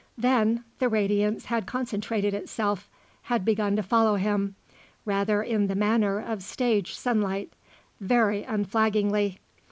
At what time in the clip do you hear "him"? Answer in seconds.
4.15-4.55